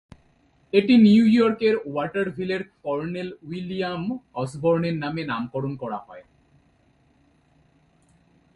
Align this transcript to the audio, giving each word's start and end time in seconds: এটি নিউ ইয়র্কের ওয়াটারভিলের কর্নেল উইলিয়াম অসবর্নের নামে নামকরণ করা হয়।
এটি 0.73 0.93
নিউ 0.97 1.23
ইয়র্কের 1.35 1.75
ওয়াটারভিলের 1.85 2.61
কর্নেল 2.83 3.29
উইলিয়াম 3.47 4.03
অসবর্নের 4.33 4.95
নামে 5.03 5.21
নামকরণ 5.23 5.73
করা 5.75 5.99
হয়। 6.07 6.23